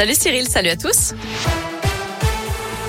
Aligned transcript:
Salut 0.00 0.14
Cyril, 0.14 0.48
salut 0.48 0.70
à 0.70 0.76
tous. 0.76 1.12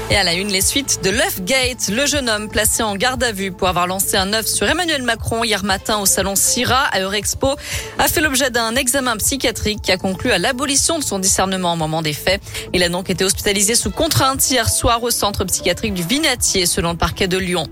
Et 0.09 0.15
à 0.15 0.23
la 0.23 0.33
une, 0.33 0.47
les 0.47 0.61
suites 0.61 1.03
de 1.03 1.11
Gate, 1.41 1.89
le 1.89 2.05
jeune 2.05 2.29
homme 2.29 2.47
placé 2.47 2.83
en 2.83 2.95
garde 2.95 3.21
à 3.21 3.33
vue 3.33 3.51
pour 3.51 3.67
avoir 3.67 3.85
lancé 3.85 4.15
un 4.15 4.31
œuf 4.31 4.47
sur 4.47 4.65
Emmanuel 4.65 5.03
Macron 5.03 5.43
hier 5.43 5.65
matin 5.65 5.97
au 5.97 6.05
salon 6.05 6.37
Syrah 6.37 6.85
à 6.85 7.01
Eurexpo 7.01 7.57
a 7.97 8.07
fait 8.07 8.21
l'objet 8.21 8.49
d'un 8.49 8.77
examen 8.77 9.17
psychiatrique 9.17 9.81
qui 9.81 9.91
a 9.91 9.97
conclu 9.97 10.31
à 10.31 10.37
l'abolition 10.37 10.99
de 10.99 11.03
son 11.03 11.19
discernement 11.19 11.73
au 11.73 11.75
moment 11.75 12.01
des 12.01 12.13
faits. 12.13 12.41
Il 12.71 12.81
a 12.81 12.87
donc 12.87 13.09
été 13.09 13.25
hospitalisé 13.25 13.75
sous 13.75 13.91
contrainte 13.91 14.49
hier 14.49 14.69
soir 14.69 15.03
au 15.03 15.11
centre 15.11 15.43
psychiatrique 15.43 15.93
du 15.93 16.03
Vinatier 16.03 16.65
selon 16.65 16.91
le 16.91 16.97
parquet 16.97 17.27
de 17.27 17.37
Lyon. 17.37 17.67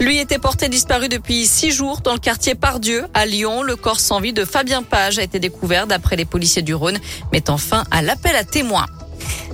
Lui 0.00 0.18
était 0.18 0.38
porté 0.38 0.68
disparu 0.68 1.08
depuis 1.08 1.46
six 1.46 1.70
jours 1.70 2.00
dans 2.00 2.12
le 2.12 2.18
quartier 2.18 2.54
Pardieu 2.54 3.04
à 3.14 3.26
Lyon. 3.26 3.62
Le 3.62 3.76
corps 3.76 4.00
sans 4.00 4.20
vie 4.20 4.32
de 4.32 4.44
Fabien 4.44 4.82
Page 4.82 5.18
a 5.18 5.22
été 5.22 5.38
découvert 5.38 5.86
d'après 5.86 6.16
les 6.16 6.24
policiers 6.24 6.62
du 6.62 6.74
Rhône, 6.74 6.98
mettant 7.32 7.58
fin 7.58 7.84
à 7.90 8.02
l'appel 8.02 8.34
à 8.36 8.44
témoins. 8.44 8.86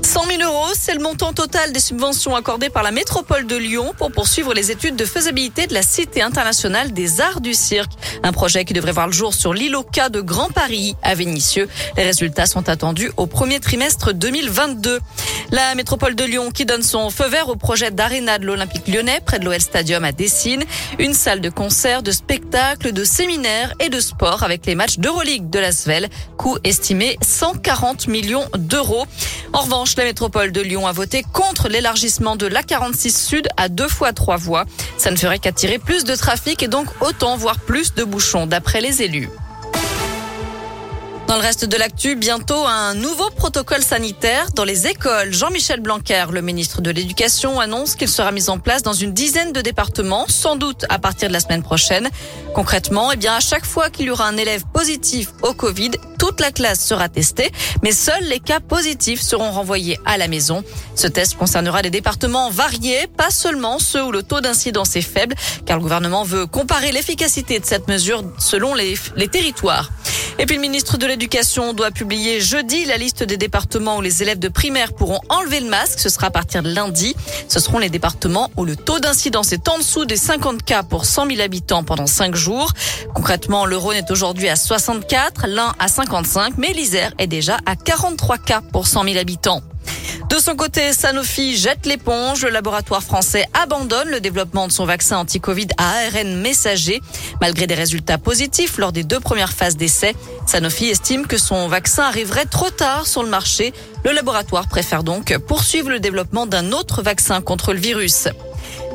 100 0.03 0.25
000 0.39 0.43
euros, 0.43 0.73
c'est 0.75 0.95
le 0.95 1.03
montant 1.03 1.33
total 1.33 1.73
des 1.73 1.81
subventions 1.81 2.35
accordées 2.35 2.71
par 2.71 2.83
la 2.83 2.93
métropole 2.93 3.47
de 3.47 3.57
Lyon 3.57 3.93
pour 3.99 4.11
poursuivre 4.11 4.55
les 4.55 4.71
études 4.71 4.97
de 4.97 5.05
faisabilité 5.05 5.67
de 5.67 5.75
la 5.75 5.83
Cité 5.83 6.23
internationale 6.23 6.93
des 6.93 7.21
arts 7.21 7.43
du 7.43 7.53
cirque. 7.53 7.93
Un 8.23 8.33
projet 8.33 8.65
qui 8.65 8.73
devrait 8.73 8.93
voir 8.93 9.07
le 9.07 9.13
jour 9.13 9.35
sur 9.35 9.53
l'île 9.53 9.77
Oca 9.77 10.09
de 10.09 10.21
Grand 10.21 10.51
Paris 10.51 10.97
à 11.03 11.15
Vénissieux. 11.15 11.69
Les 11.97 12.05
résultats 12.05 12.47
sont 12.47 12.69
attendus 12.71 13.11
au 13.17 13.27
premier 13.27 13.61
trimestre 13.61 14.15
2022. 14.15 15.01
La 15.51 15.75
métropole 15.75 16.15
de 16.15 16.25
Lyon 16.25 16.51
qui 16.51 16.67
donne 16.67 16.83
son 16.83 17.09
feu 17.09 17.27
vert 17.27 17.49
au 17.49 17.57
projet 17.57 17.91
d'aréna 17.91 18.39
de 18.39 18.45
l'Olympique 18.45 18.87
lyonnais 18.87 19.21
près 19.25 19.39
de 19.39 19.47
l'OL 19.47 19.59
Stadium 19.59 20.05
à 20.05 20.13
Dessine. 20.13 20.63
Une 20.99 21.15
salle 21.15 21.41
de 21.41 21.49
concert, 21.49 22.03
de 22.03 22.13
spectacles, 22.13 22.93
de 22.93 23.03
séminaires 23.03 23.73
et 23.81 23.89
de 23.89 23.99
sport 23.99 24.43
avec 24.43 24.67
les 24.67 24.75
matchs 24.75 24.99
d'Euroleague 24.99 25.49
de 25.49 25.59
la 25.59 25.73
Svel. 25.73 26.11
Coût 26.37 26.59
estimé 26.65 27.17
140 27.23 28.09
millions 28.09 28.45
d'euros. 28.59 29.07
En 29.55 29.61
revanche, 29.61 29.97
la 29.97 30.05
métropole 30.05 30.53
de 30.53 30.61
Lyon 30.61 30.87
a 30.87 30.93
voté 30.93 31.25
contre 31.33 31.69
l'élargissement 31.69 32.37
de 32.37 32.47
l'A46 32.47 33.17
Sud 33.17 33.49
à 33.57 33.71
deux 33.71 33.89
fois 33.89 34.13
trois 34.13 34.37
voies. 34.37 34.67
Ça 34.99 35.11
ne 35.11 35.17
ferait 35.17 35.39
qu'attirer 35.39 35.79
plus 35.79 36.05
de 36.05 36.15
trafic 36.15 36.63
et 36.63 36.69
donc 36.69 36.89
autant, 37.01 37.39
voire 37.39 37.59
plus 37.59 37.95
de 37.95 38.05
bouchons, 38.05 38.47
d'après 38.47 38.83
les 38.83 39.01
élus. 39.01 39.31
Dans 41.29 41.37
le 41.37 41.43
reste 41.43 41.67
de 41.67 41.77
l'actu, 41.77 42.17
bientôt 42.17 42.65
un 42.67 42.95
nouveau 42.95 43.29
protocole 43.29 43.83
sanitaire 43.83 44.47
dans 44.55 44.65
les 44.65 44.87
écoles. 44.87 45.31
Jean-Michel 45.31 45.81
Blanquer, 45.81 46.25
le 46.33 46.41
ministre 46.41 46.81
de 46.81 46.91
l'Éducation, 46.91 47.61
annonce 47.61 47.97
qu'il 47.97 48.09
sera 48.09 48.33
mis 48.33 48.49
en 48.49 48.59
place 48.59 48.83
dans 48.83 48.95
une 48.95 49.13
dizaine 49.13 49.53
de 49.53 49.61
départements, 49.61 50.25
sans 50.27 50.57
doute 50.57 50.87
à 50.89 50.99
partir 50.99 51.29
de 51.29 51.35
la 51.35 51.41
semaine 51.41 51.63
prochaine. 51.63 52.09
Concrètement, 52.55 53.13
eh 53.13 53.17
bien, 53.17 53.35
à 53.35 53.41
chaque 53.41 53.67
fois 53.67 53.91
qu'il 53.91 54.07
y 54.07 54.11
aura 54.11 54.27
un 54.27 54.39
élève 54.39 54.63
positif 54.73 55.29
au 55.43 55.53
Covid, 55.53 55.91
toute 56.19 56.41
la 56.41 56.51
classe 56.51 56.83
sera 56.83 57.11
testée, 57.11 57.53
mais 57.83 57.93
seuls 57.93 58.25
les 58.25 58.41
cas 58.41 58.61
positifs 58.61 59.21
seront 59.21 59.51
renvoyés 59.51 60.01
à 60.07 60.17
la 60.17 60.29
maison. 60.29 60.65
Ce 60.95 61.09
test 61.09 61.37
concernera 61.37 61.83
des 61.83 61.91
départements 61.91 62.49
variés, 62.49 63.07
pas 63.07 63.31
seulement 63.31 63.79
ceux 63.79 64.03
où 64.03 64.13
le 64.13 64.23
taux 64.23 64.41
d'incidence 64.41 64.97
est 64.97 65.03
faible, 65.03 65.35
car 65.67 65.77
le 65.77 65.83
gouvernement 65.83 66.25
veut 66.25 66.47
comparer 66.47 66.91
l'efficacité 66.91 67.61
de 67.61 67.67
cette 67.67 67.87
mesure 67.87 68.25
selon 68.39 68.75
les, 68.75 68.95
les 69.15 69.29
territoires. 69.29 69.91
Et 70.41 70.47
puis 70.47 70.55
le 70.55 70.63
ministre 70.63 70.99
de 70.99 71.07
l'Éducation 71.07 71.73
doit 71.73 71.91
publier 71.91 72.41
jeudi 72.41 72.85
la 72.85 72.97
liste 72.97 73.25
des 73.25 73.37
départements 73.37 73.99
où 73.99 74.01
les 74.01 74.23
élèves 74.23 74.39
de 74.39 74.49
primaire 74.49 74.93
pourront 74.93 75.21
enlever 75.29 75.59
le 75.59 75.69
masque. 75.69 75.99
Ce 75.99 76.09
sera 76.09 76.29
à 76.29 76.31
partir 76.31 76.63
de 76.63 76.73
lundi. 76.73 77.17
Ce 77.49 77.59
seront 77.59 77.79
les 77.79 77.89
départements 77.89 78.49
où 78.57 78.65
le 78.65 78.77
taux 78.77 79.01
d'incidence 79.01 79.53
est 79.53 79.69
en 79.69 79.79
dessous 79.79 80.05
des 80.05 80.17
50 80.17 80.63
cas 80.63 80.85
pour 80.85 81.07
100 81.07 81.27
000 81.27 81.41
habitants 81.41 81.83
pendant 81.83 82.07
5 82.07 82.37
jours. 82.37 82.73
Concrètement, 83.15 83.67
le 83.67 83.77
Rhône 83.77 83.97
est 83.97 84.13
aujourd'hui 84.13 84.49
à 84.49 84.55
64, 84.55 85.49
l'un 85.49 85.75
à 85.81 85.89
55, 85.89 86.55
mais 86.57 86.73
l'Isère 86.73 87.13
est 87.19 87.27
déjà 87.27 87.59
à 87.67 87.75
43 87.75 88.39
cas 88.39 88.61
pour 88.73 88.87
100 88.87 89.05
000 89.05 89.19
habitants. 89.19 89.63
De 90.29 90.37
son 90.37 90.57
côté, 90.57 90.93
Sanofi 90.93 91.57
jette 91.57 91.87
l'éponge. 91.87 92.45
Le 92.45 92.51
laboratoire 92.51 93.03
français 93.03 93.47
abandonne 93.55 94.09
le 94.09 94.21
développement 94.21 94.67
de 94.67 94.73
son 94.73 94.85
vaccin 94.85 95.17
anti-Covid 95.17 95.69
à 95.79 95.91
ARN 95.91 96.37
messager. 96.37 97.01
Malgré 97.41 97.67
des 97.67 97.75
résultats 97.75 98.19
positifs 98.19 98.77
lors 98.77 98.93
des 98.93 99.05
deux 99.05 99.21
premières 99.21 99.53
phases 99.53 99.77
d'essai, 99.77 100.15
Sanofi 100.47 100.87
estime 100.87 101.27
que 101.27 101.39
son 101.39 101.69
vaccin 101.69 102.05
arriverait 102.05 102.45
trop 102.45 102.69
tard 102.69 103.07
sur 103.07 103.23
le 103.23 103.31
marché. 103.31 103.73
Le 104.05 104.13
laboratoire 104.13 104.69
préfère 104.69 105.03
donc 105.03 105.37
poursuivre 105.39 105.89
le 105.89 105.99
développement 105.99 106.47
d'un 106.47 106.73
autre 106.73 107.03
vaccin 107.03 107.41
contre 107.41 107.73
le 107.73 107.81
virus. 107.81 108.29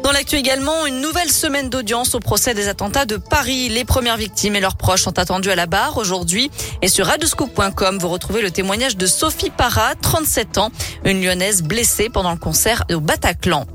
Dans 0.03 0.11
l'actu 0.11 0.35
également, 0.35 0.85
une 0.85 0.99
nouvelle 0.99 1.31
semaine 1.31 1.69
d'audience 1.69 2.13
au 2.13 2.19
procès 2.19 2.53
des 2.53 2.67
attentats 2.67 3.05
de 3.05 3.15
Paris. 3.15 3.69
Les 3.69 3.85
premières 3.85 4.17
victimes 4.17 4.53
et 4.57 4.59
leurs 4.59 4.75
proches 4.75 5.03
sont 5.03 5.17
attendus 5.17 5.49
à 5.49 5.55
la 5.55 5.65
barre 5.65 5.95
aujourd'hui. 5.95 6.51
Et 6.81 6.89
sur 6.89 7.05
radescoop.com, 7.05 7.99
vous 7.99 8.09
retrouvez 8.09 8.41
le 8.41 8.51
témoignage 8.51 8.97
de 8.97 9.05
Sophie 9.05 9.49
Parra, 9.49 9.95
37 9.95 10.57
ans, 10.57 10.71
une 11.05 11.23
lyonnaise 11.23 11.63
blessée 11.63 12.09
pendant 12.09 12.31
le 12.31 12.37
concert 12.37 12.83
au 12.91 12.99
Bataclan. 12.99 13.65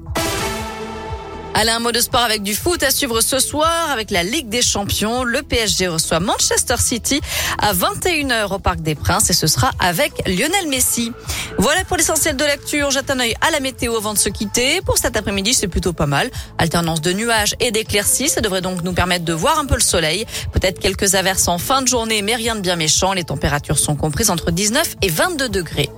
Allez, 1.61 1.73
un 1.73 1.81
mot 1.81 1.91
de 1.91 1.99
sport 1.99 2.21
avec 2.21 2.45
du 2.45 2.55
foot 2.55 2.85
à 2.85 2.93
suivre 2.93 3.21
ce 3.21 3.41
soir 3.41 3.91
avec 3.91 4.13
la 4.13 4.23
Ligue 4.23 4.49
des 4.49 4.63
Champions. 4.63 5.25
Le 5.25 5.43
PSG 5.43 5.89
reçoit 5.89 6.21
Manchester 6.21 6.77
City 6.79 7.21
à 7.59 7.75
21h 7.75 8.55
au 8.55 8.61
Parc 8.61 8.81
des 8.81 8.95
Princes 8.95 9.29
et 9.31 9.33
ce 9.33 9.49
sera 9.49 9.73
avec 9.81 10.13
Lionel 10.29 10.69
Messi. 10.69 11.11
Voilà 11.59 11.83
pour 11.83 11.97
l'essentiel 11.97 12.37
de 12.37 12.45
l'actu. 12.45 12.85
Jette 12.91 13.11
un 13.11 13.19
œil 13.19 13.35
à 13.41 13.51
la 13.51 13.59
météo 13.59 13.97
avant 13.97 14.15
de 14.15 14.19
se 14.19 14.29
quitter. 14.29 14.83
Pour 14.83 14.99
cet 14.99 15.17
après-midi, 15.17 15.53
c'est 15.53 15.67
plutôt 15.67 15.93
pas 15.93 16.07
mal. 16.07 16.31
Alternance 16.59 17.01
de 17.01 17.13
nuages 17.13 17.57
et 17.59 17.73
d'éclaircies. 17.73 18.29
Ça 18.29 18.41
devrait 18.41 18.63
donc 18.63 18.85
nous 18.85 18.93
permettre 18.93 19.25
de 19.25 19.33
voir 19.33 19.59
un 19.59 19.67
peu 19.67 19.75
le 19.75 19.81
soleil. 19.81 20.27
Peut-être 20.53 20.79
quelques 20.79 21.17
averses 21.17 21.49
en 21.49 21.59
fin 21.59 21.83
de 21.83 21.89
journée, 21.89 22.23
mais 22.23 22.37
rien 22.37 22.55
de 22.55 22.61
bien 22.61 22.77
méchant. 22.77 23.15
Les 23.15 23.25
températures 23.25 23.81
sont 23.81 23.97
comprises 23.97 24.31
entre 24.31 24.53
19 24.53 24.95
et 25.03 25.09
22 25.09 25.49
degrés. 25.49 25.91